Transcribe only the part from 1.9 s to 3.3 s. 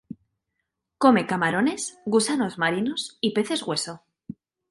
gusanos marinos